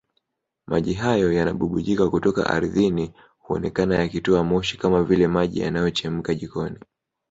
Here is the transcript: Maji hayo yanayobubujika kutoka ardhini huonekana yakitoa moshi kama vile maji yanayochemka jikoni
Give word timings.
Maji 0.67 0.93
hayo 0.93 1.33
yanayobubujika 1.33 2.09
kutoka 2.09 2.49
ardhini 2.49 3.13
huonekana 3.39 3.95
yakitoa 3.95 4.43
moshi 4.43 4.77
kama 4.77 5.03
vile 5.03 5.27
maji 5.27 5.59
yanayochemka 5.59 6.33
jikoni 6.35 6.79